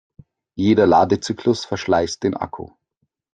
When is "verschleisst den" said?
1.63-2.35